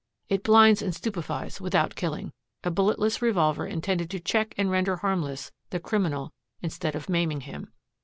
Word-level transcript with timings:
"It 0.29 0.41
blinds 0.41 0.81
and 0.81 0.95
stupefies 0.95 1.61
without 1.61 1.93
killing 1.93 2.31
a 2.63 2.71
bulletless 2.71 3.21
revolver 3.21 3.67
intended 3.67 4.09
to 4.09 4.19
check 4.19 4.55
and 4.57 4.71
render 4.71 4.95
harmless 4.95 5.51
the 5.69 5.79
criminal 5.79 6.31
instead 6.59 6.95
of 6.95 7.07
maiming 7.07 7.41
him. 7.41 7.71